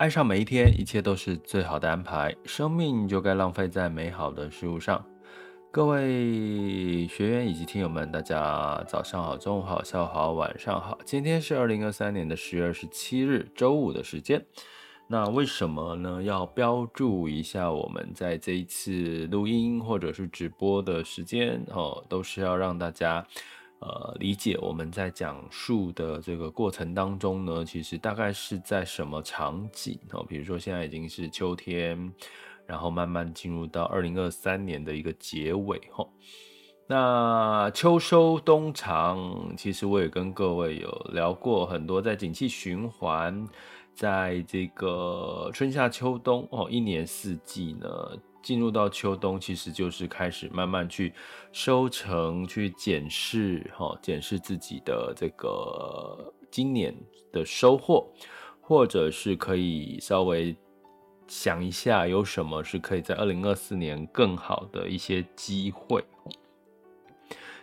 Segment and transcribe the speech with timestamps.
[0.00, 2.34] 爱上每一天，一切都是最好的安排。
[2.46, 5.04] 生命就该浪费在美好的事物上。
[5.70, 10.96] 各位学员以及听友们，大家早上好，中午好，下午好，晚上好。
[11.04, 14.42] 今天是二零二三年的十月二十七日，周五的时间。
[15.06, 16.22] 那为什么呢？
[16.22, 23.26] 要标注一下我们在这一次录音或者是直播的时间哦，都是要让大家。
[23.80, 30.22] 呃，理解我们在讲述的这个过程当中呢，其实大概是在什么场景哦？
[30.28, 32.12] 比如说现在已经是秋天，
[32.66, 36.06] 然后慢慢进入到二零二三年的一个结尾哈。
[36.86, 43.46] 那秋收冬藏，其实我也跟各位有聊过很多，在景气循环，
[43.94, 47.88] 在这个春夏秋冬哦，一年四季呢。
[48.42, 51.12] 进入到秋冬，其实就是开始慢慢去
[51.52, 56.94] 收成、去检视，哈，检视自己的这个今年
[57.32, 58.10] 的收获，
[58.60, 60.56] 或者是可以稍微
[61.26, 66.02] 想一下，有什么是可以在二零二四年更好的一些机会。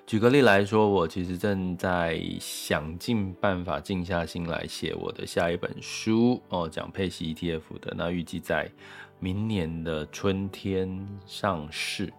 [0.05, 8.71] 举个例来说，我其实正在想尽办法静下心来写我的下一本书哦，讲配息 ETF 的，那预计在。
[9.19, 12.13] 明年的春天上市，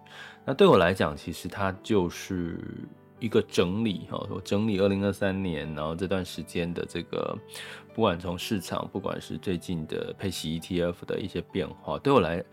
[0.45, 2.59] 那对我来讲，其实它就是
[3.19, 7.37] 一个整理哈，我整理二零二三年，然后这段时间的这个，
[7.93, 12.43] 不管从市场，不管是最近的配息 ETF 的一些变化，对我来，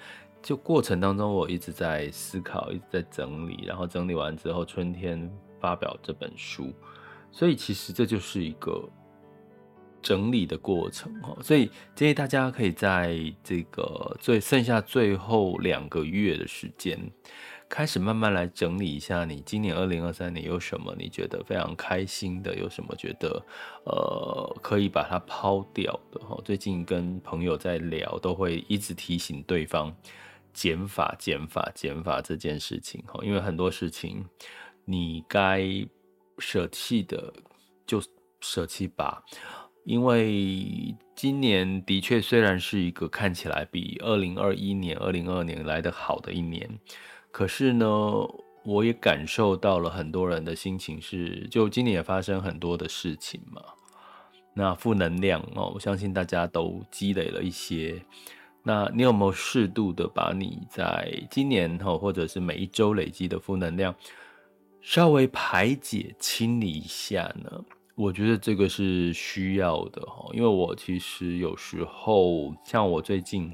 [0.41, 5.29] 就过程当中我一直在思考，一直在整理，然后整理完之后，春天
[5.61, 6.73] 发表这本书，
[7.33, 8.89] 所以其实这就是一个。
[10.03, 16.99] 整理的过程哦，所以建议大家可以在这个最剩下最后两个月的时间，
[17.69, 23.45] 开始慢慢来整理一下你今年二零二三年有什么你觉得非常开心的，有什么觉得
[23.85, 26.41] 呃可以把它抛掉的哈。
[26.45, 29.93] 最近跟朋友在聊，都会一直提醒对方
[30.53, 34.25] 减法、减法、减法这件事情哈，因为很多事情
[34.85, 35.69] 你该
[36.39, 37.33] 舍弃的
[37.85, 38.01] 就
[38.41, 39.25] 舍弃吧。
[39.87, 46.69] 因为今年的确虽然是一个看起来比二零二一年、二零二年来的好的一年，
[47.31, 47.87] 可是呢，
[48.65, 53.63] 我也感受到了很多人的心情是，就今年也发生很多的事情嘛。
[54.55, 58.03] 那负能量哦，我相信大家都积累了一些。
[58.65, 63.95] 那你有没有适度的把你在今年哈，或者是每一周累积的负能量
[64.81, 67.65] 稍微排解、清理一下呢？
[67.97, 73.51] 我觉得这个是需要的哈，因为我其实有时候像我最近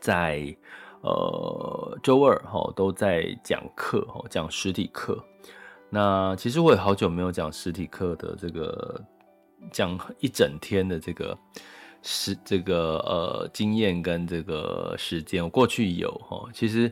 [0.00, 0.56] 在
[1.02, 5.22] 呃周二哈都在讲课哈，讲实体课。
[5.90, 8.98] 那其实我也好久没有讲实体课的这个
[9.70, 11.36] 讲一整天的这个
[12.00, 15.44] 时这个呃经验跟这个时间。
[15.44, 16.90] 我过去有哈，其实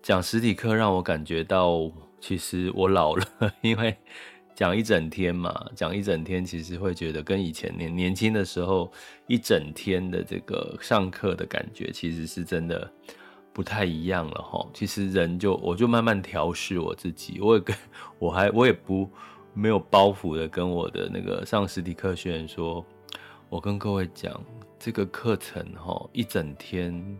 [0.00, 3.26] 讲实体课让我感觉到其实我老了，
[3.60, 3.94] 因为。
[4.58, 8.90] 讲一整天嘛，讲一整天，其实会觉得跟以前年年轻的时候
[9.28, 12.90] 一整天的这个上课的感觉，其实是真的
[13.52, 14.68] 不太一样了哈。
[14.74, 17.76] 其实人就我就慢慢调试我自己，我也跟
[18.18, 19.08] 我还我也不
[19.54, 22.84] 没有包袱的跟我的那个上实体课学员说，
[23.48, 24.42] 我跟各位讲
[24.76, 27.16] 这个课程哈一整天，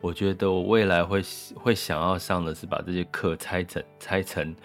[0.00, 1.22] 我觉得我未来会
[1.56, 4.56] 会想要上的是把这些课拆成拆成。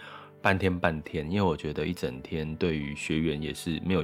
[0.41, 4.03] 半天半天，因为我觉得一整天对于学员也是没有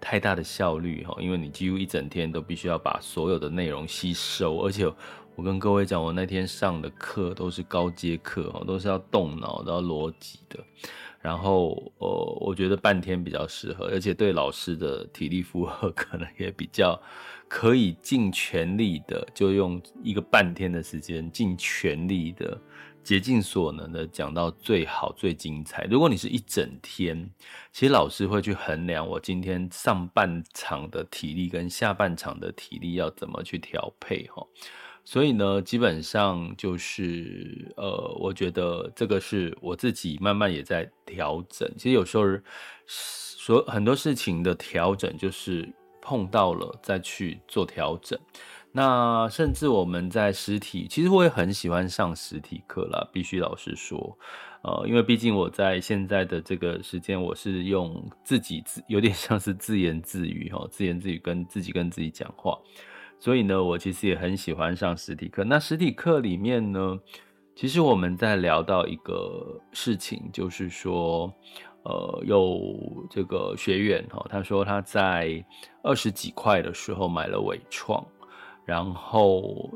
[0.00, 4.90] 太大的效率哈，因为你几乎一整天都必须要把所有的内容吸收，而且
[5.34, 10.58] 我跟各位讲，我那天上的课都是高阶课，都是要动脑、都要逻辑的，
[11.20, 12.08] 然后呃，
[12.40, 17.00] 我觉得半天比较适合，而且对老师的体力负荷可能也比较
[17.46, 22.58] 可以尽全力的，就用一个半天的时间尽全力的。
[23.08, 25.84] 竭尽所能的讲到最好最精彩。
[25.84, 27.30] 如果你是一整天，
[27.72, 34.46] 其实老师会去衡量我今天上半场的体力跟下半场的体力要怎么去调配哈。
[35.06, 41.66] 所以呢，基本上就是呃，我觉得这个是我自己慢慢也在调整。
[41.78, 42.26] 其实有时候
[42.86, 45.66] 所很多事情的调整就是
[46.02, 48.20] 碰到了再去做调整。
[48.78, 54.16] 那甚至我们在实体，其实我也很喜欢上实体课啦，必须老实说，
[54.62, 62.56] 呃，因为毕竟我在现在的这个时间，我是用自己自，有点像是自言自语哈，自言自语跟自己跟自己讲话，
[63.18, 65.42] 所以呢，我其实也很喜欢上实体课。
[65.42, 66.96] 那实体课里面呢，
[67.56, 71.34] 其实我们在聊到一个事情，就是说。
[71.84, 75.42] 呃，有这个学员哈，他说他在
[75.82, 78.04] 二十几块的时候买了纬创，
[78.68, 79.70] 然后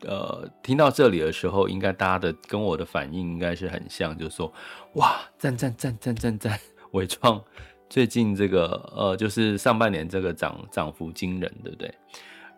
[0.00, 4.52] 呃，听到这里的时候，应该大家的跟我的反应应该是很像，就是说
[4.94, 6.58] 哇，赞赞赞赞赞赞，
[6.90, 7.40] 伟创
[7.88, 11.94] 最近这个呃，就是上半年这个涨涨幅惊人，对不对？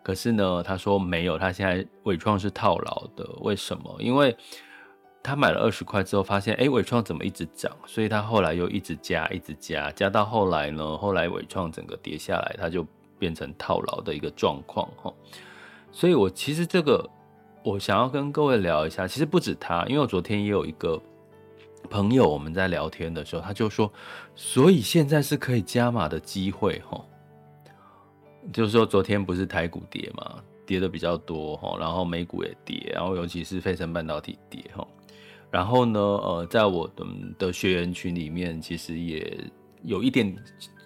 [0.01, 3.95] 可是呢，他说没有，他现在伟创是套牢的，为什么？
[3.99, 4.35] 因为
[5.21, 7.71] 他买了二十块之后，发现哎，伟创怎么一直涨？
[7.85, 12.83] 所以他后来又一直加，一直加，加到后来呢，后来伟创整个跌下来，他就
[13.19, 15.13] 变成套牢的一个状况哈。
[15.91, 17.09] 所以我其实这个
[17.63, 21.01] 我想要跟各位聊一下，其实不止他，因为我昨天也有一个
[21.89, 23.91] 朋友，我们在聊天的时候，他就说，
[24.35, 27.03] 所以现在是可以加码的机会哈。
[28.53, 34.87] 就是说昨天不是台股跌嘛，跌的比较多哈，然后美股也跌，然后尤其是费城半导体跌哈。
[35.51, 37.05] 然后呢，呃，在我的
[37.37, 39.37] 的学员群里面，其实也
[39.83, 40.33] 有一点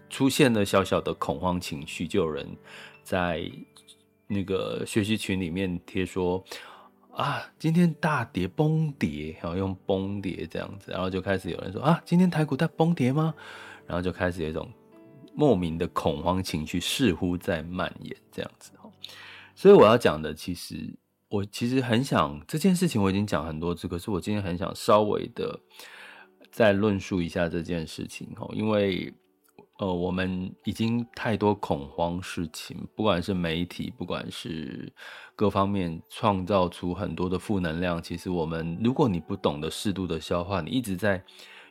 [0.10, 2.48] 出现了小小的恐慌情绪，就有人
[3.04, 3.52] 在
[4.32, 6.44] 那个学习群里面贴说
[7.12, 13.34] 啊，今天大跌崩跌，然后用崩跌这样子，然后就开始有人说啊，今天台股在崩跌吗？
[13.86, 14.68] 然后就开始有一种
[15.36, 18.72] 莫名的恐慌情绪，似乎在蔓延这样子。
[19.54, 20.96] 所以我要讲的其实。
[21.32, 25.58] 我其实很想这件事情，我已经讲很多次，可是我今天很想稍微的
[26.52, 29.14] 再论述一下这件事情哈，因为
[29.82, 34.94] 呃，我们已经太多恐慌事情，不管是媒体，不管是
[35.36, 38.00] 各方面，创造出很多的负能量。
[38.00, 41.24] 其实我们，如果你不懂得适度的消化，你一直在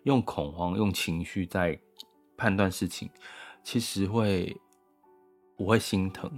[0.02, 1.78] 用恐慌、用情绪在
[2.36, 3.08] 判断事情，
[3.62, 4.56] 其实会
[5.56, 6.28] 我会心疼。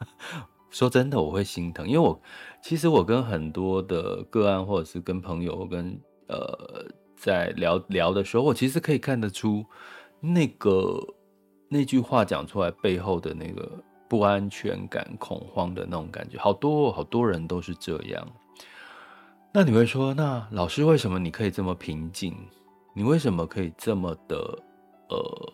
[0.72, 2.18] 说真的，我会心疼，因为我
[2.62, 9.62] 其实我跟很多的个案，或者是跟朋友跟呃在聊聊的时候，我其实可以看得出
[10.20, 11.00] 那个
[11.68, 13.70] 那句话讲出来背后的那个
[14.08, 18.26] 不安全感、恐慌的那种感觉，好多好多人都是这样。
[19.52, 22.36] 那你会说，那老师为什么你可以这么平静？
[22.94, 24.36] 你为什么可以这么的
[25.08, 25.52] 呃，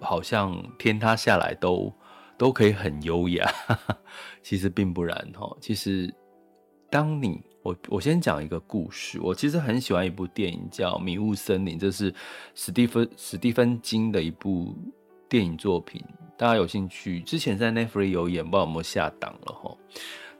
[0.00, 1.92] 好像天塌下来都？
[2.38, 3.46] 都可以很优雅，
[4.42, 5.54] 其实并不然哈。
[5.60, 6.10] 其实，
[6.88, 9.20] 当你我我先讲一个故事。
[9.20, 12.12] 我其实很喜欢一部电影叫《迷雾森林》，这是
[12.54, 14.74] 史蒂芬史蒂芬金的一部
[15.28, 16.02] 电影作品。
[16.38, 19.76] 大家有兴趣，之前在 Netflix 有演，不知道有没有下档了哈。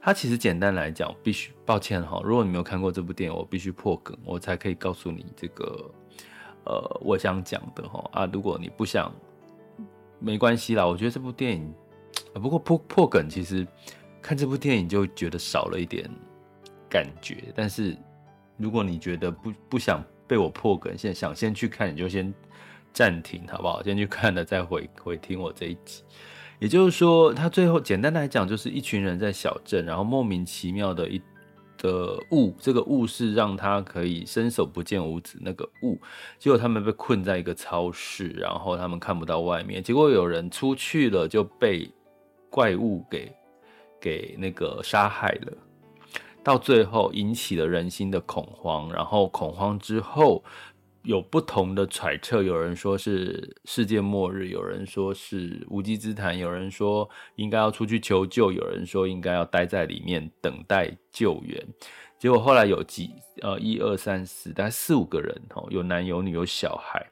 [0.01, 5.91] 它其实简单来讲，必须抱歉哈，如果你没有看过这部电影，我必须破梗，我才可以告诉你这个
[6.65, 8.29] 呃我想讲的哈啊。
[8.33, 9.13] 如果你不想，
[10.17, 11.71] 没关系啦，我觉得这部电影。
[12.33, 13.67] 不过破破梗，其实
[14.23, 16.09] 看这部电影就觉得少了一点
[16.91, 17.45] 感觉。
[17.55, 17.97] 但是
[18.57, 22.31] 如果你觉得不不想被我破梗，现在想先去看，你就先
[22.93, 23.81] 暂停，好不好？
[23.81, 26.03] 先去看了再回回听我这一集。
[26.59, 31.19] 也就是说，他最后简单来讲，就是一群人在小镇，然后莫名其妙的一
[31.77, 35.97] 的雾，这个雾是让他可以伸手不见五指那个雾，
[36.37, 41.89] 结果他们被困在一个超市，然后他们看不到外面，结果有人出去了就被。
[42.53, 43.31] 怪物给
[43.97, 45.53] 给那个杀害了，
[46.43, 50.43] 到最后引起了人心的恐慌，然后恐慌之后
[51.03, 61.63] 有不同的揣测，有人说是世界末日，有人说是无稽之谈，有人说应该要出去求救，有人说应该要待在里面等待救援。
[62.17, 67.05] 结果后来有几呃一二三四，大概四五个人哦，有男有女有小孩，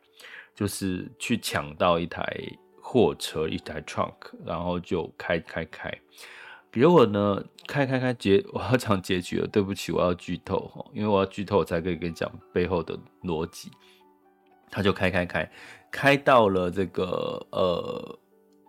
[0.56, 2.26] 就是去抢到一台。
[2.82, 5.96] 货车一台 trunk，然后就开开开，
[6.72, 13.72] 结果呢，开开开结，我要讲结局了，对不起，我要剧透哈，因为我要剧透，我才可以跟你讲背后的逻辑。
[14.70, 15.52] 他就开开开，
[15.90, 18.20] 开到了这个呃，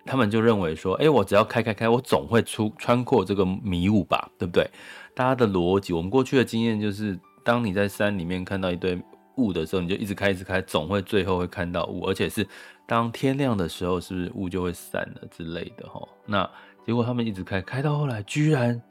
[0.07, 4.67] 他们就认为说，哎，我只要开开开，我总会出穿过这个迷雾吧，对不对？
[5.15, 8.99] 大家的逻辑，我们过去的经验就是，当你在山里面看到一堆
[9.37, 12.47] 雾的时候，你就一直开一直开，总会最后会看到雾，而且是。
[12.87, 16.09] 当天亮的时候，是不是雾就会散了之类的齁？
[16.27, 16.51] 那
[16.91, 18.83] 结果他们一直开，开到后来居然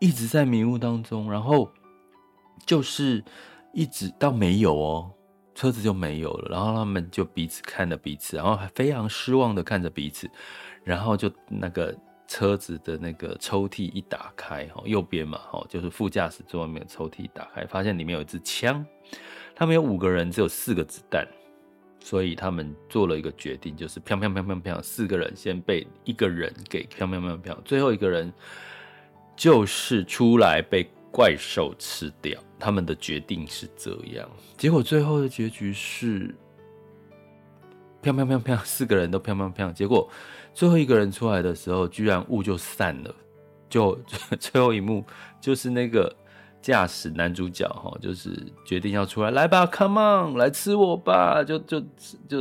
[0.00, 1.70] 一直在迷雾当中，然后
[2.66, 3.22] 就是
[3.72, 5.08] 一直到没有哦，
[5.54, 10.28] 车子就没有了，然后他们就彼此看着彼此，然后还非常失望的看着彼此，
[10.82, 11.96] 然后就那个
[12.26, 18.84] 车子的那个抽屉一打开，哈，右边嘛，哈，就是副驾驶座外面的抽屉打开，发现里面有一支枪。
[19.54, 21.24] 他们有五个人，只有四个子弹，
[22.04, 28.30] 所以他们做了一个决定，就是砰砰砰砰砰，四个人先被一个人给砰砰砰砰，最后一个人
[29.34, 32.38] 就是出来被怪兽吃掉。
[32.58, 36.34] 他们的决定是这样，结果最后的结局是
[38.02, 40.06] 砰砰砰砰，四个人都砰砰砰，结果
[40.52, 43.14] 最后一个人出来的时候，居然雾就散了，
[43.70, 43.98] 就
[44.38, 45.02] 最后一幕
[45.40, 46.14] 就是那个。
[46.64, 48.30] 驾驶男主角哈，就是
[48.64, 51.78] 决定要出来，来吧，Come on，来吃我吧，就就
[52.26, 52.38] 就，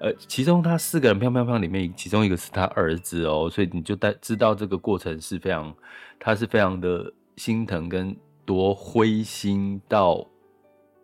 [0.00, 5.74] 呃，其中他四个人砰砰砰里面，其中一个是他儿子哦，所以你就带知道这个过程是非常，
[6.18, 10.26] 他是非常的心疼跟多灰心到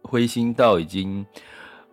[0.02, 1.26] 灰心到已经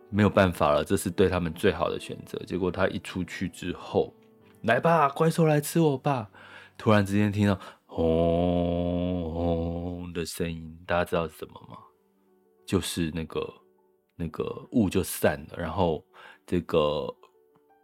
[0.09, 2.41] 没有办法了，这是对他们最好的选择。
[2.45, 4.13] 结果他一出去之后，
[4.61, 6.29] 来吧，怪兽来吃我吧，
[6.77, 7.59] 突然之间听到。
[7.93, 11.77] 轰轰的声音，大家知道是什么吗？
[12.65, 13.53] 就是那个
[14.15, 16.01] 那个雾就散了，然后
[16.47, 17.13] 这个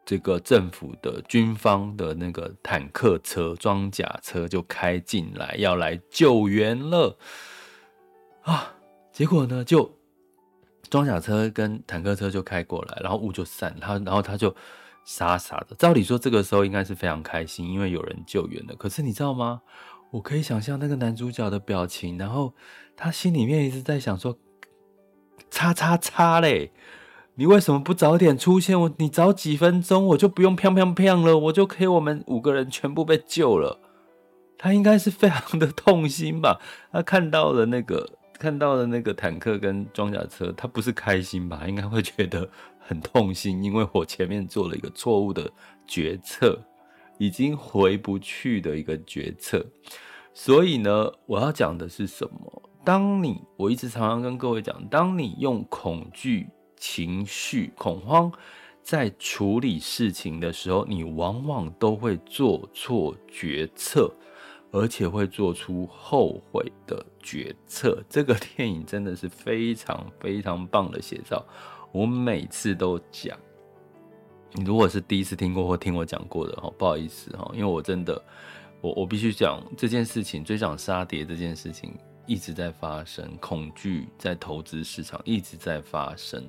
[0.05, 7.17] 这个政府的军方的那个坦克车、装甲车就开进来，要来救援了
[8.43, 8.73] 啊！
[9.11, 9.93] 结果呢，就
[10.89, 14.55] 装甲车跟坦克车就开过来，然后雾就散，他然后他就
[15.03, 15.75] 傻傻的。
[15.75, 18.75] 照理说，这个时候应该是非常开心，因为有人救援了。
[18.77, 19.61] 可是你知道吗？
[20.11, 22.53] 我可以想象那个男主角的表情，然后
[22.95, 24.37] 他心里面一直在想说
[25.51, 26.71] ：“叉叉叉嘞，
[27.35, 28.79] 你为什么不早点出现？
[28.79, 33.79] 我你早几分钟，我就不用砰砰砰了，我就可以我们五个人全部被救了。”
[34.57, 36.59] 他应该是非常的痛心吧？
[36.91, 38.09] 他看到了那个
[38.39, 41.65] 看到了那个坦克跟装甲车，他不是开心吧？
[41.67, 42.49] 应该会觉得
[42.79, 45.51] 很痛心，因为我前面做了一个错误的
[45.85, 46.59] 决策。
[47.17, 49.65] 已经回不去的一个决策，
[50.33, 52.61] 所以呢，我要讲的是什么？
[52.83, 56.47] 当你，我一直常常跟各位讲，当你用恐惧
[56.77, 58.31] 情绪、恐慌
[58.81, 64.09] 在处理事情的时候，你往往都会做错决策，
[64.71, 68.01] 而且会做出后悔的决策。
[68.07, 71.45] 这个电影真的是非常非常棒的写照，
[71.91, 73.37] 我每次都讲。
[74.53, 78.19] 你如果是第一次听过或听我讲过的哈，不好意思哈，因为我真的，
[78.81, 81.93] 我我必须讲这件事情，追涨杀跌这件事情
[82.25, 86.43] 一直在发生，恐惧在投资市场一直在发生，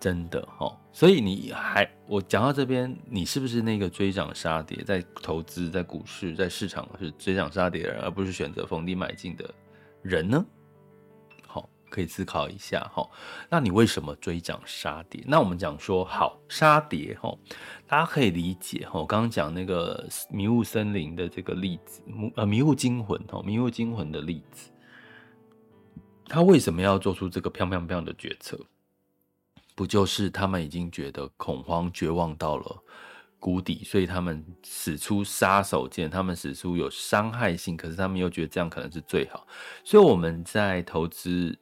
[0.00, 9.54] 真的哈，所以你还我讲到这边，你是不是那个追涨杀跌在投资在股市在市场是追涨杀跌的人，而不是选择逢低买进的
[10.02, 10.44] 人呢？
[11.96, 13.08] 可以思考一下哈，
[13.48, 15.24] 那你为什么追涨杀跌？
[15.26, 17.34] 那我们讲说好杀跌哈，
[17.88, 19.00] 大家可以理解哈。
[19.00, 22.02] 我刚刚讲那个迷雾森林的这个例子，
[22.34, 24.70] 呃，迷雾惊魂哈，迷雾惊魂的例子，
[26.26, 28.60] 他为什么要做出这个飘飘飘的决策？
[29.74, 32.82] 不就是他们已经觉得恐慌、绝望到了
[33.38, 39.46] 谷底，所以他们使出杀手锏，他们使出有伤害性，可是他们又觉得这样可能是最好。
[39.82, 41.58] 所以我们在投资。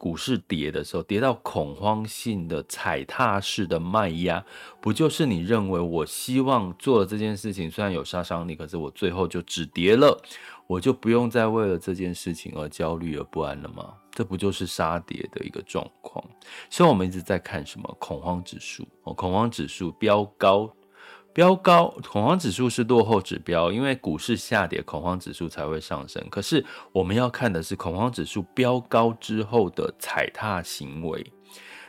[0.00, 4.42] 股市跌的时候，跌到恐慌性的踩踏式的卖压，
[4.80, 10.18] 不就是你认为我希望做了这件事情，虽然有杀伤力，可是我最后就止跌了，
[10.66, 13.92] 我就不用再为了这件事情而焦虑而不安了吗？
[14.10, 16.24] 这不就是杀跌的一个状况？
[16.70, 20.74] 所以我们一直在看什么恐慌指数，恐慌指数飙高。
[21.32, 26.20] 标高，恐慌指数是落后指标，因为股市下跌，恐慌指数才会上升。
[26.28, 31.24] 可是我们要看的是恐慌指数标高之后的踩踏行为。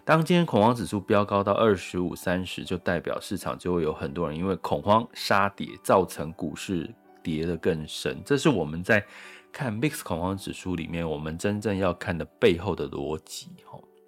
[0.06, 6.94] 当今天恐慌指数飙高到二十五、三十，就代表市场就会有很多人因为恐慌杀跌，造成股市
[7.24, 8.22] 跌得更深。
[8.24, 9.04] 这是我们在
[9.52, 13.50] 看 VIX 恐慌指数里面，我们真正要看的背后的逻辑。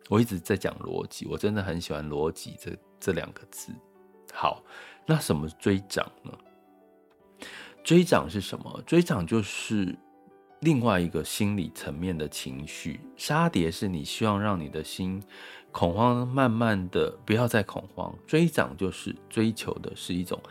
[0.10, 3.74] 我一直在讲逻辑，我真的很喜欢逻辑这这两个字。
[4.32, 4.64] 好。
[5.06, 6.32] 那什么追涨呢？
[7.84, 8.82] 追涨是什么？
[8.86, 9.94] 追涨就是
[10.62, 13.02] 另外一个心理层面的情绪。
[13.18, 15.22] 杀跌是你希望让你的心
[15.72, 18.16] 恐慌，慢慢的不要再恐慌。
[18.26, 20.42] 追涨就是追求的是一种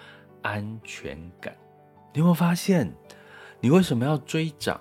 [0.42, 1.56] 安全感。
[2.12, 2.92] 你有没有发现，
[3.60, 4.78] 你为什么要追涨？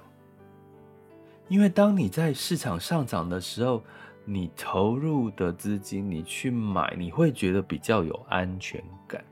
[1.48, 3.82] 因为当你在市场上涨的时候，
[4.34, 9.24] 你投入的资金，你去买，你会觉得比较有安全感，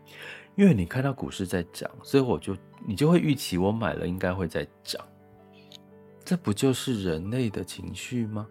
[0.55, 5.01] 因为你看到股市在涨，所以我就你就会预期我买了应该会再涨，
[6.25, 8.45] 这不就是人类的情绪吗？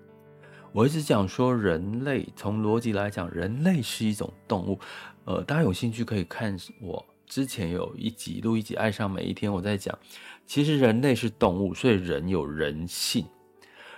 [0.72, 4.78] 我一直讲说，人类从逻辑来讲，人类是一种动物。
[5.24, 9.98] 呃，大家有兴趣可以看我之前有一集录一集《爱上每一天》，我在讲，
[10.46, 13.26] 其实人类是动物，所以人有人性。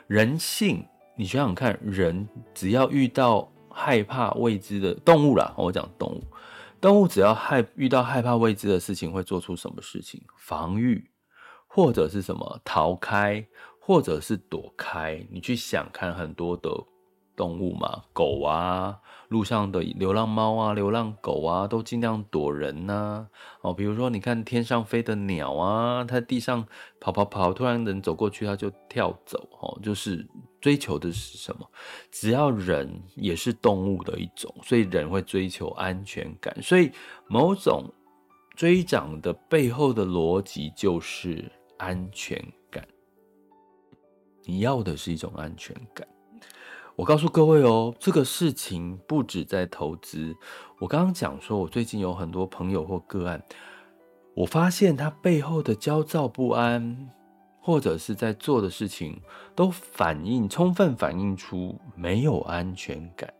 [0.07, 0.85] 人性，
[1.21, 6.25] 你想想看，人只要遇到害怕未知的动物啦，我讲动物，
[6.81, 10.23] 动物只要害遇到害怕未知的事情，会做出什么事情？
[10.39, 11.11] 防御，
[11.67, 13.47] 或者是什么逃开，
[13.79, 15.23] 或者是躲开。
[15.31, 16.71] 你去想看很多的。
[17.37, 18.99] 动物嘛，狗啊，
[19.29, 23.27] 路上的流浪猫啊、流浪狗啊，都尽量躲人呐、
[23.63, 26.67] 哦，比如说，你看天上飞的鸟啊，它地上
[27.01, 29.49] 跑跑跑，突然人走过去，它就跳走。
[29.59, 30.29] 哦，就是
[30.61, 31.69] 追求的是什么？
[32.11, 36.55] 只要人也是动物的一种，所以人会追求安全感。
[36.63, 36.93] 所以
[37.27, 37.93] 某种
[38.55, 42.87] 追涨的背后的逻辑就是安全感。
[44.45, 46.07] 你要的是一种安全感。
[46.97, 50.37] 我告诉各位哦，这个事情不止在投资。
[50.79, 53.43] 我刚刚讲说，我最近有很多朋友或个案，
[54.35, 57.09] 我发现他背后的焦躁不安，
[57.61, 59.21] 或者是在做的事情，
[59.55, 63.33] 都反映充分反映出没有安全感。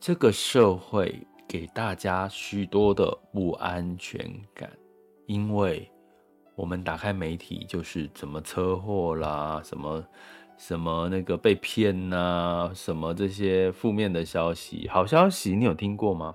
[0.00, 4.18] 这个社会给大家许多的不安全
[4.54, 4.70] 感，
[5.26, 5.88] 因为
[6.54, 10.04] 我们打开媒体就是怎么车祸啦，什么。
[10.58, 12.72] 什么那个被骗呐、啊？
[12.72, 14.86] 什么这些负面的消息？
[14.86, 16.32] 好消息你有听过吗？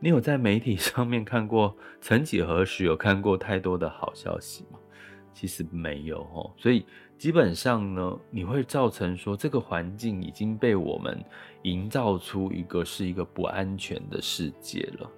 [0.00, 1.74] 你有在媒体上面看过？
[2.02, 4.78] 曾几何时有看过太多的好消息吗？
[5.34, 6.50] 其实没有哦。
[6.56, 6.86] 所以
[7.18, 11.22] 基本上呢，你会造成说这个环境已经被我们
[11.62, 15.10] 营造出一个是一个不安全的世界了。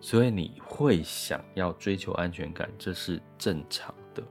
[0.00, 4.22] 所以你会想要追求安全感，这是正常的。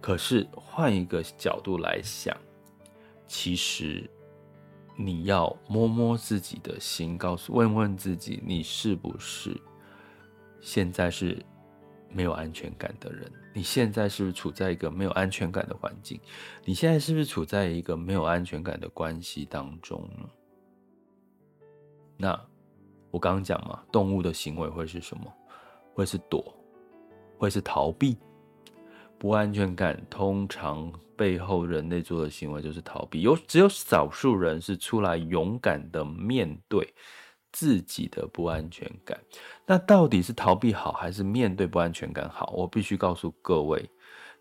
[0.00, 2.36] 可是换一个角度来想。
[3.26, 4.08] 其实，
[4.96, 9.58] 你要摸摸自己的心，告诉问问自己，你是不是
[10.60, 11.42] 现在是
[12.14, 13.30] 没有安全感的人？
[13.52, 16.20] 你现在是不是处在一个没有安全感的环境？
[16.64, 20.28] 你现在是不是处在一个没有安全感的关系当中呢？
[22.16, 22.40] 那
[23.10, 25.24] 我刚刚讲嘛，动物的行为会是什么？
[25.92, 26.54] 会是躲，
[27.36, 28.16] 会是逃避。
[29.18, 36.92] 不安全感通常背后人类做的行为就是逃避，有只有少数人是出来勇敢的面对
[37.54, 39.16] 自己的不安全感。
[39.64, 42.52] 那到底是逃避好还是面对不安全感好？
[42.56, 43.88] 我必须告诉各位，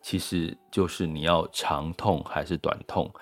[0.02, 3.14] 其实就是你要长痛还是短痛。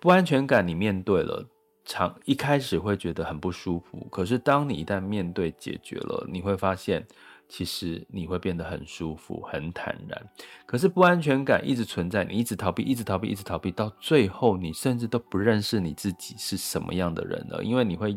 [0.00, 1.46] 不安全感你面对了，
[1.84, 7.06] 长一开始会觉得很不舒服，可是当你一旦面对解决了，你会发现。
[7.52, 10.30] 其实你会变得很舒服、很坦然，
[10.66, 18.16] 可是不安全感一直存在，你一直逃避、一直逃避、一直逃避，到最后你甚至都不认识你自己是什么样的人了，因为你会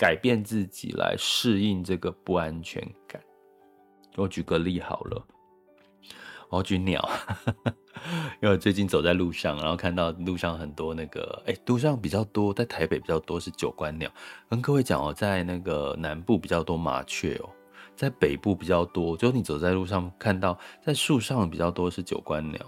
[0.00, 3.20] 改变自己来适应这个不安全感。
[4.16, 5.22] 我举个例好了，
[6.48, 7.06] 我要举鸟，
[8.40, 14.10] 因为我最近走在路上，然后看到路上很多那个，哎，路上比较多，在台北比较多是九官鸟，
[14.48, 17.50] 跟各位讲哦，在那个南部比较多麻雀哦。
[17.94, 22.58] 在北部比较多，就你走在路上看到，在树上比较多是九官鸟。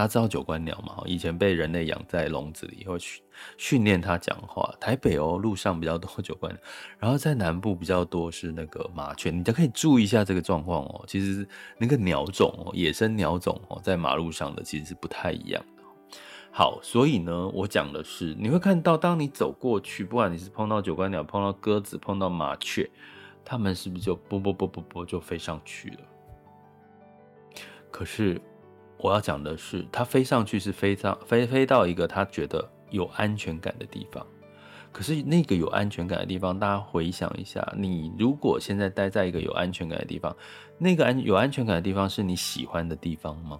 [0.00, 1.02] 大家知道九官鸟吗？
[1.04, 3.22] 以前被人类养在笼子里，会训
[3.58, 4.74] 训练它讲话。
[4.80, 6.60] 台北哦，路上比较多九官鸟，
[6.98, 9.28] 然后在南部比较多是那个麻雀。
[9.28, 11.04] 你就可以注意一下这个状况哦。
[11.06, 15.82] 其实那个鸟种哦，野生鸟种哦，在马路上的其实是不太一样的。
[16.50, 22.88] 好，所以呢，我讲的是，你会看到，当你走过去，不管你是碰到九官鸟、碰到鸽子、碰到麻雀。
[23.44, 25.98] 他们是不是就啵啵啵啵啵就飞上去了？
[27.90, 28.40] 可是
[29.02, 34.26] 我要讲的是，他飞上去是飞上飞飞到一个他觉得有安全感的地方。
[34.92, 40.36] 可是那个有安全感的地方，大家回想一下，你如果现在待在一个有安全感的地方，
[40.78, 43.56] 那个安有安全感的地方是你喜欢的地方吗？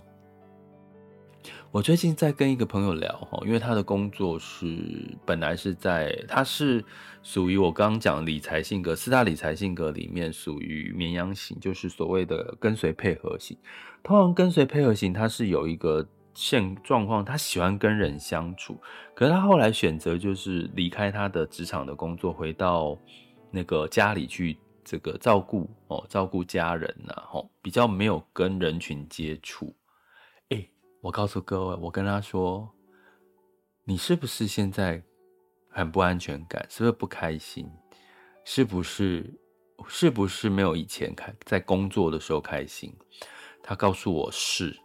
[1.73, 6.85] 我最近在跟一个朋友聊哈，因为他的工作是本来是在，他是
[7.23, 13.57] 属于我刚刚讲理财性格四大理财性格里面属于绵羊型，就是所谓的跟随配合型。
[14.03, 16.05] 通常跟随配合型，他是有一个
[16.35, 18.77] 现状况，他喜欢跟人相处，
[19.15, 22.99] 可是他后来选择就是离开他的职场的工作，回到
[23.53, 29.73] 那个家里去这个照顾哦，照顾家人呐，吼，比较没有跟人群接触。
[31.01, 32.69] 我告诉各位，我跟他说
[33.85, 35.03] ：“你是不是现在
[35.69, 36.65] 很不安全感？
[36.69, 37.71] 是不是不开心？
[38.45, 39.39] 是不是
[39.87, 42.95] 是不是没有以前开在工作的时候开心？”
[43.63, 44.79] 他告诉我是。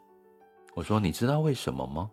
[0.74, 2.10] 我说：“你知道为什么吗？”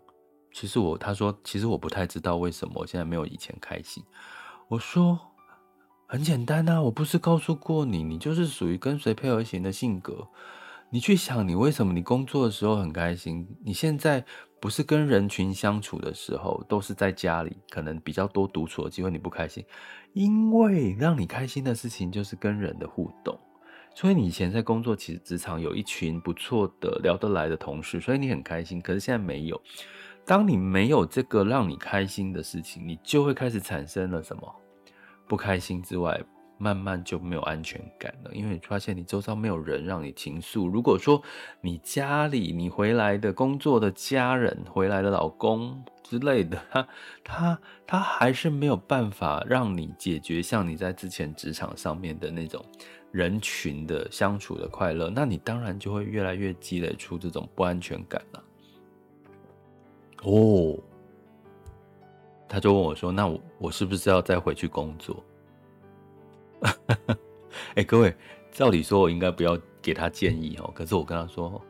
[0.52, 4.02] 其实我他说：“其实我不太知道为什么我现在没有以前开心。”
[4.68, 5.18] 我说
[6.06, 10.26] ：“很简单啊，我不是告诉过你，你就是属于跟随配合型的性格。
[10.94, 13.48] 你去想，你为什么你工作的时候很开心？
[13.64, 14.22] 你现在
[14.60, 19.64] 不是跟人群相处的时候，都是在家里，可能比较多独处的机会，你不开心。
[20.12, 23.40] 因为让你开心的事情就是跟人的互动。
[23.94, 28.78] 所以你以前在工作，其实职场有一群不错的聊得来的同事，所以你很开心。
[28.78, 29.58] 可是现在没有。
[30.26, 34.54] 当你没有这个让你开心的事情，你就会开始产生了什么？
[35.26, 36.22] 不开心之外。
[36.62, 40.68] 慢慢就没有安全感了，因为你发现你周遭没有人让你倾诉。
[40.68, 41.20] 如果说
[41.60, 46.88] 你家里你回来的工作的家人、回来的老公之类的，他
[47.24, 52.64] 他他还是没有办法让你解决像你在之前职场上面的那种
[53.10, 58.44] 人群的相处的快乐，那你当然就会越来越积累出这种不安全感了。
[60.22, 60.78] 哦，
[62.48, 65.20] 他就问我说：“那我我是不是要再回去工作？”
[67.74, 68.14] 哎、各位，
[68.50, 70.70] 照理说我应该不要给他建议哦。
[70.74, 71.60] 可是我跟他说，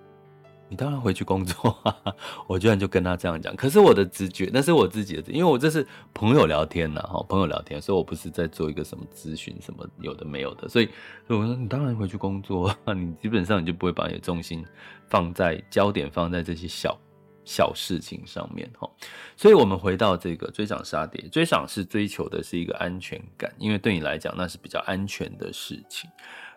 [0.68, 1.96] 你当然回去工作啊。
[2.46, 3.54] 我居然就跟他这样讲。
[3.56, 10.68] 可是我的直觉，那是我自己的，因为我这是朋友聊天呐，哈，朋友聊天，所以我不是在做一个什么咨询，什么有的没有的。
[10.68, 10.88] 所以，
[11.26, 14.64] 所以我说你当然回去工作， 你基本上你就不会把你的重心
[15.08, 16.98] 放在焦点放在这些小。
[17.44, 18.88] 小事情上面哈，
[19.36, 26.08] 所以我们回到这个追涨杀跌，追涨是追求的是一个安全感，因为对你来讲那是比较安全的事情。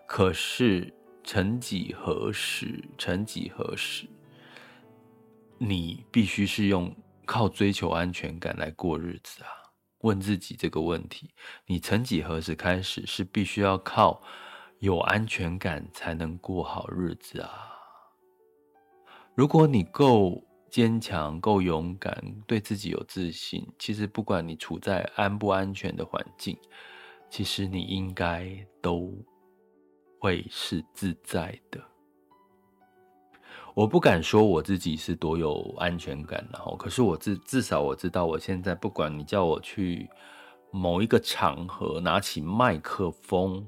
[0.07, 0.93] 可是
[1.23, 4.07] 曾几何时，曾几何时，
[5.57, 6.95] 你必须是用
[7.25, 9.49] 靠追求安全感来过日子啊？
[10.01, 11.31] 问自己这个问题：
[11.65, 14.21] 你曾几何时开始是必须要靠
[14.77, 17.49] 有安全感才能过好日子啊？
[19.33, 20.43] 如果你够。
[20.75, 23.65] 坚强、够勇敢，对自己有自信。
[23.79, 26.57] 其实，不管你处在安不安全的环境，
[27.29, 28.45] 其实你应该
[28.81, 29.09] 都
[30.19, 31.81] 会是自在的。
[33.73, 40.09] 我不敢说我自己是多有安全感，然后，可是我至至少我知道，我现在不管你叫我去
[40.71, 43.65] 某一个场合拿起麦克风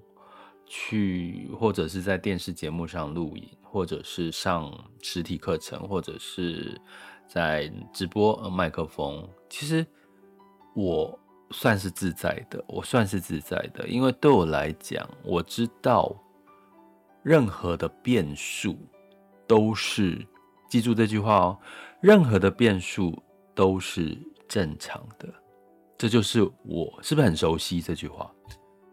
[0.66, 3.57] 去，或者是在电视节目上录影。
[3.78, 6.82] 或者是上实体课程，或者是
[7.28, 9.86] 在直播麦克风，其实
[10.76, 11.20] 我
[11.52, 16.12] 算是自在的，我算是自在的，因为对我来讲，我知道
[17.22, 18.76] 任何的变数
[19.46, 20.26] 都是，
[20.68, 21.60] 记住这句话哦，
[22.02, 23.16] 任何的变数
[23.54, 25.32] 都是正常的，
[26.00, 28.34] 这就是我，是不是很熟悉这句话？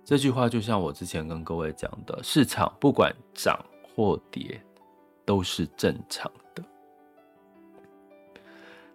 [0.04, 3.58] 这句话就像我之前跟各位讲的，市场不管涨。
[3.96, 4.60] 或跌
[5.24, 6.62] 都是正常的，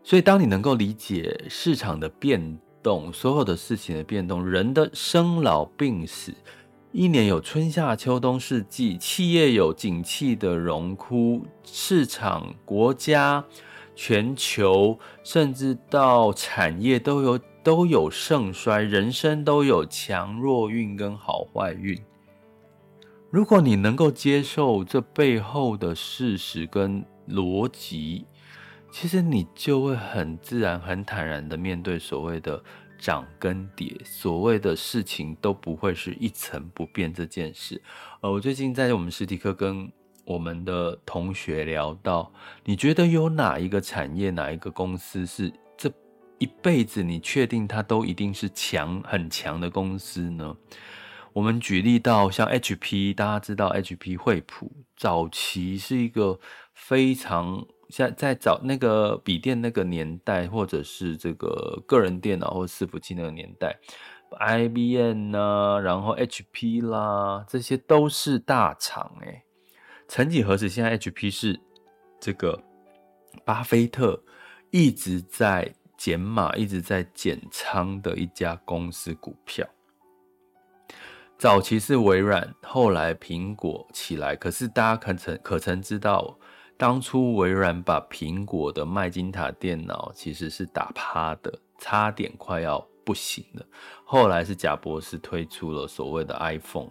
[0.04, 6.34] 所以当你能够理解市场的变动，所有的事情的变动，人的生老病死，
[6.92, 13.44] 一年有春夏秋冬四季，企业有景气的荣枯，市场、国家、
[13.96, 22.00] 全球，甚至到产业都有都有盛衰，人生都有强弱运跟好坏运。
[23.32, 28.26] 如果你能够接受这背后的事实跟逻辑，
[28.92, 32.60] 其实你就会很自然、很坦然的面对所谓的
[32.98, 37.80] 涨跟跌，所谓的事情都不会是一成不变这件事。
[38.22, 39.92] 呃，我最近在我们实体课跟
[40.26, 42.32] 我们的同学聊到，
[42.66, 45.88] 你觉得有哪一个产业、哪一个公司是这
[46.40, 50.58] 一辈子你确定它都一定是强、很强的公司呢？
[51.34, 56.40] 我们举例到像 HP，大家知道 HP 惠普早期是一个
[56.74, 63.80] 非常像在早那个笔电那个年代，或者是这个个人电脑或伺服器那个年代
[64.32, 69.44] ，IBM 啊，然后 HP 啦，这些都是大厂诶。
[70.08, 71.60] 曾几何时，现在 HP 是
[72.20, 72.64] 这个
[73.46, 74.24] 巴菲特
[74.72, 79.68] 一直在减码、一直在减仓的一家公司股票。
[81.40, 84.36] 早期是微软，后来苹果起来。
[84.36, 86.38] 可是大家可曾可曾知道，
[86.76, 93.66] 当初微软把苹果的麦金塔电脑其实是打趴的，差点快要不行了。
[94.04, 96.90] 后来是贾博士推出了所谓的 iPhone，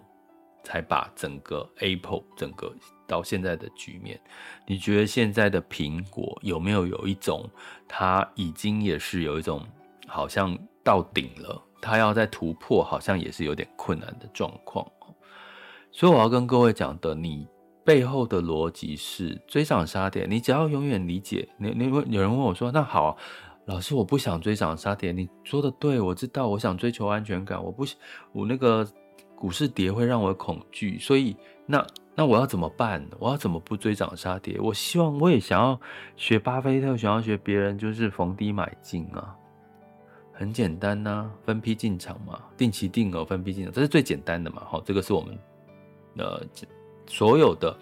[0.64, 2.74] 才把整个 Apple 整个
[3.06, 4.18] 到现在的局面。
[4.66, 7.46] 你觉得现在的苹果有没有有一种，
[7.86, 9.62] 它已经也是有一种
[10.06, 11.62] 好像到顶了？
[11.80, 14.86] 他要再突破，好像也是有点困难的状况。
[15.90, 17.46] 所以我要跟各位讲的，你
[17.84, 20.26] 背后的逻辑是追涨杀跌。
[20.28, 23.16] 你只要永远理解，你你问有人问我说：“那好，
[23.64, 27.84] 老师，我不想追涨杀跌。”你说的对，我知道，我想追求安全感，我不，
[28.32, 28.86] 我那个
[29.34, 33.02] 股市跌会让我恐惧，所以那那我要怎么办？
[33.18, 34.60] 我要怎么不追涨杀跌？
[34.60, 35.80] 我希望我也想要
[36.16, 39.34] 学巴菲特，想要学别人，就是逢低买进啊，
[40.38, 44.62] 很简单呐、分批进场嘛，定期定额分批进场，这是最简单的嘛。
[44.64, 45.36] 好，这个是我们
[46.16, 46.40] 呃
[47.08, 47.76] 所有的。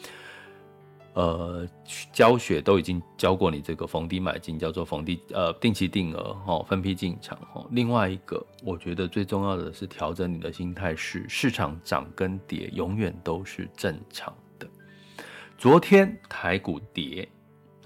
[1.12, 1.66] 呃，
[2.12, 7.66] 教学都已经教过你这个逢低买进，叫做逢低呃定期定额哈，分批进场哈。
[7.70, 14.68] 另外一个，我觉得最重要的是调整你的心态，是市场涨跟跌永远都是正常的。
[15.56, 17.26] 昨天台股跌，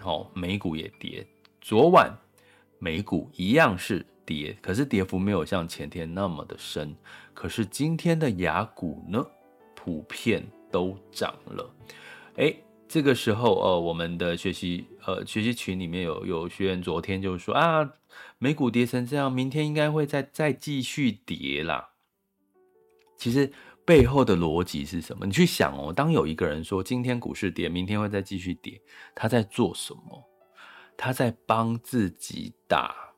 [0.00, 1.24] 好，美股也跌。
[1.60, 2.12] 昨晚
[2.80, 6.94] 美股一样是跌，可是跌幅没有像前天那么的深。
[7.34, 9.26] 可是今天的亚股呢，
[9.74, 11.74] 普遍都涨了，
[12.36, 12.54] 哎。
[12.92, 17.88] 这个时候，呃，我们的学习，呃，学习群里面有有学员昨天就说啊，
[18.38, 21.90] 美股跌成这样，明天应该会再再继续跌啦。
[23.16, 23.52] 其实
[23.84, 25.24] 背后的逻辑是什么？
[25.24, 28.82] 你去想哦，当有一个人说今天股市跌，明天会再继续跌，
[29.14, 30.28] 他在做什么？
[30.96, 33.09] 他在帮自己打。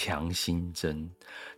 [0.00, 1.10] 强心针，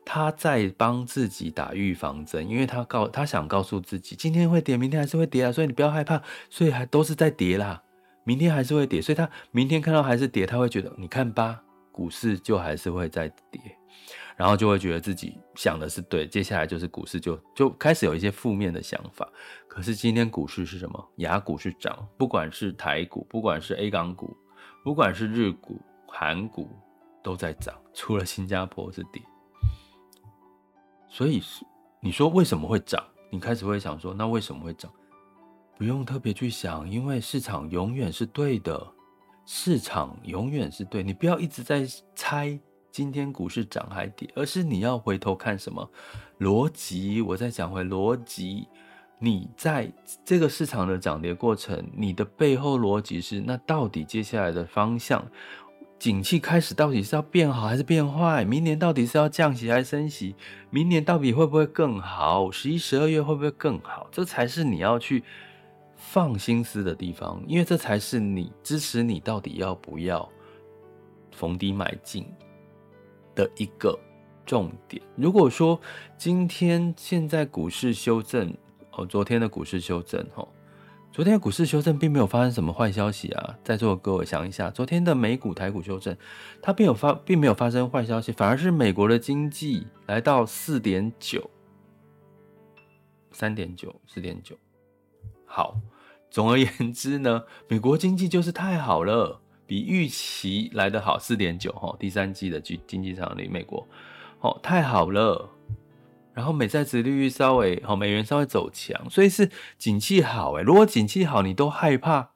[0.02, 7.82] 他在帮自己打预防针，因为他告他想告诉自己，今天会跌，明天还是会跌啊，所以你不要害怕，所以还都是在跌啦，
[8.24, 13.60] 明天还是会跌，所以他明天看到还是跌，他会觉得你看吧，股市就还是会再跌，
[14.38, 19.30] 然后就会觉得自己想的是对，接下来就是股市就就开始有一些负面的想法。
[19.68, 21.08] 可是今天股市是什么？
[21.16, 24.34] 亚股是涨，不管是台股，不管是 A 港股，
[24.82, 26.70] 不管是日股、韩股。
[27.22, 29.22] 都在涨，除了新加坡是跌，
[31.08, 31.42] 所以
[32.00, 33.02] 你说为什么会涨？
[33.30, 34.90] 你开始会想说，那为什么会涨？
[35.76, 38.86] 不用特别去想，因为市场永远是对的，
[39.46, 41.02] 市场永远是对。
[41.02, 42.58] 你不要一直在猜
[42.90, 45.88] 今天股市涨还跌，而是你要回头看什么
[46.40, 47.22] 逻辑。
[47.22, 48.66] 我再讲回逻辑，
[49.18, 49.92] 你在
[50.24, 55.24] 这个市场的涨跌过程，你的背后逻辑是，那到底接下来的方向？
[56.00, 58.42] 景气开始到底是要变好还是变坏？
[58.42, 60.34] 明年到底是要降息还是升息？
[60.70, 62.50] 明年到底会不会更好？
[62.50, 64.08] 十一、十二月会不会更好？
[64.10, 65.22] 这才是你要去
[65.94, 70.26] 放心思的地方，因为这才是你支持你到底要不要
[71.32, 72.26] 逢低买进
[73.34, 73.94] 的一个
[74.46, 75.02] 重点。
[75.16, 75.78] 如果说
[76.16, 78.50] 今天现在股市修正，
[78.92, 80.48] 哦，昨天的股市修正，哦。
[81.12, 86.16] 昨天股市修正并没有发生什么坏消息啊，在座的各位想一下，昨天的美股、台股修正，
[86.62, 91.50] 它并有发，并没有发生坏消息，反而是美国的经济来到四点九、
[93.32, 94.56] 三点九、四点九。
[95.44, 95.76] 好，
[96.30, 103.84] 总而言之呢，美国经济就是太好了，比预期来得好，四点九哈，第三季的经经济增长率，美国，
[104.40, 105.50] 哦，太好了。
[106.34, 110.62] 然后美债殖利率稍微好，美元稍微走强，所以是景气好诶。
[110.62, 112.30] 如果景气好，你都害怕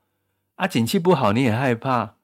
[0.57, 2.17] 啊；景气不好，你也害怕。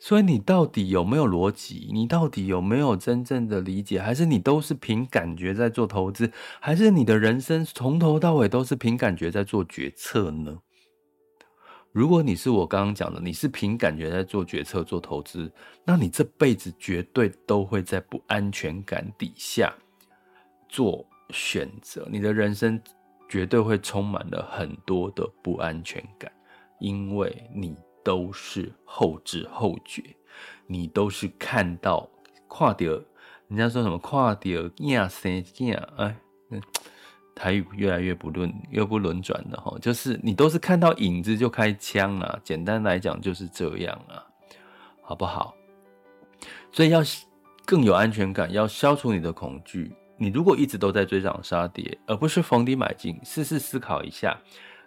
[0.00, 1.88] 所以你到底有没有逻辑？
[1.94, 3.98] 你到底有没有真正的理解？
[3.98, 6.30] 还是你都是凭感觉在做投资？
[6.60, 10.58] 还是你的人生从头到尾都是凭感觉在做决策呢？
[11.92, 15.50] 如果你是我刚刚讲的，你是凭感觉在做决策、做投资，
[15.84, 19.72] 那你这辈子绝对都会在不安全感底下。
[20.74, 22.80] 做选择，你的人生
[23.28, 26.32] 绝对会充满了很多的不安全感，
[26.80, 30.02] 因为你都是后知后觉，
[30.66, 32.10] 你都是看到
[32.48, 32.90] 跨掉，
[33.46, 36.16] 人家说什么跨掉亚生亚，哎，
[37.36, 44.26] 台语越来越不轮又不轮转了哈，就是你都是看到影子就开枪了，简单来讲就是这样啊，
[45.02, 45.54] 好不好？
[46.72, 47.00] 所以要
[47.64, 49.94] 更有安全感，要消除你的恐惧。
[50.16, 54.38] 你如果一直都在追涨杀跌，而不是逢低买进，试试思考一下，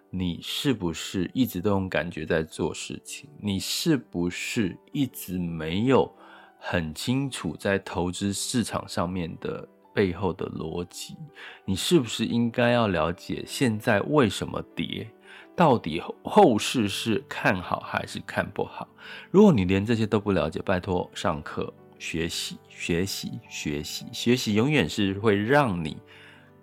[0.10, 3.30] 你是不是一直都用感觉在做事情？
[3.42, 6.10] 你是不是一直没有
[6.58, 11.18] 很清楚在投资市场上面的背后的逻辑？
[11.66, 15.08] 你是不是应该要了解现在为什么跌？
[15.56, 18.88] 到底后市是看好还是看不好？
[19.32, 21.74] 如果你连这些都不了解，拜托上课。
[22.00, 25.98] 学习，学习，学习，学习，永远是会让你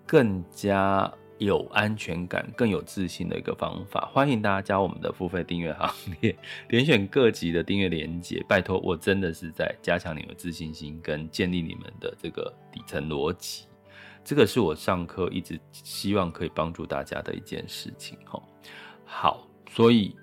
[0.07, 4.09] 更加有安全感、更有自信的一个方法。
[4.13, 6.37] 欢迎大家加我们的付费订阅行列，
[6.69, 8.45] 点选各级的订阅连接。
[8.49, 13.67] 拜托，我真的是在加强你们自信心，跟建立你们的这个底层逻辑。
[14.23, 18.17] 这个是我上课一直希望可以帮助大家的一件事情。
[18.25, 18.43] 吼，
[19.05, 20.17] 好，所以。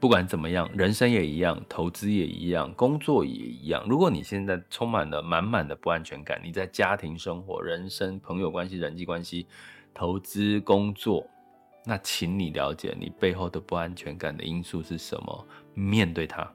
[0.00, 3.84] 不管怎么样，人生也一样，投资也一样，工作也一样。
[3.88, 9.46] 如果你现在充满了满满的不安全感，你在家庭生活、人生、朋友关系、人际关系，
[9.92, 11.26] 投资、工作，
[11.84, 16.48] 那请你了解你背后的不安全感的因素是什么，面对它。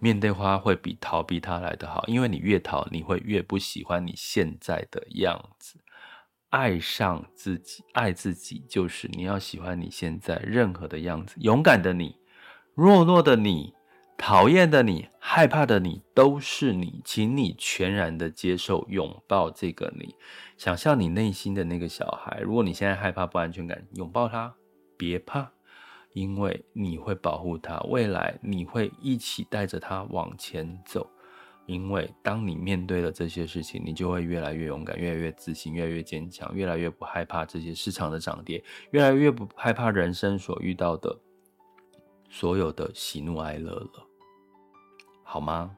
[0.00, 5.78] 面对它会比逃避它来得好，因为你越逃，你会越不喜欢你现在的样子。
[6.50, 11.36] 爱上自己，爱自己就是你要喜欢你现在任何的样子。
[11.40, 12.14] 勇敢的你，
[12.76, 13.72] 懦弱的你，
[14.16, 17.00] 讨厌的你，害怕的你，都是你。
[17.04, 20.14] 请你全然的接受、拥抱这个你。
[20.56, 22.40] 想象你内心的那个小孩。
[22.40, 24.54] 如果你现在害怕、不安全感，拥抱他，
[24.96, 25.52] 别怕。
[26.14, 31.08] 因为你会保护他，未来你会一起带着他往前走。
[31.66, 41.18] 因为当你面对了这些事情，你就会越来越勇敢，越来越自信，越来越坚强，越来越不害怕这些市场的涨跌，越来越不害怕人生所遇到的
[42.34, 43.90] 所有的喜怒哀乐了，
[45.22, 45.70] 好吗？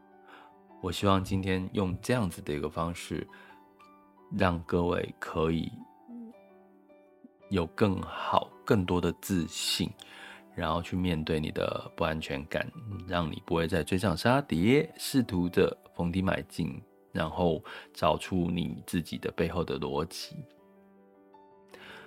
[0.81, 3.29] 我希望今天用这样子的一个方式，
[4.38, 5.71] 让各位可以
[7.51, 9.90] 有更好、更多的自信。
[10.55, 12.66] 然后去面对你的不安全感，
[13.07, 20.37] 让你不会再追涨杀跌，试图着逢低买进，然后找出你自己的背后的逻辑。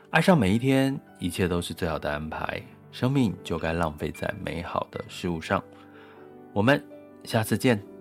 [0.09, 2.59] 爱上每一天，一切都是最好的安排，
[2.91, 5.63] 生命就该浪费在美好的事物上。
[6.53, 6.83] 我们
[7.23, 7.98] 下次见。